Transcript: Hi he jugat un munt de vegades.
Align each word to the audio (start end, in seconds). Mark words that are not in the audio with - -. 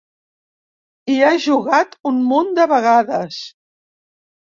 Hi 1.11 1.17
he 1.27 1.33
jugat 1.43 1.93
un 2.13 2.17
munt 2.31 2.49
de 2.61 2.65
vegades. 2.73 3.39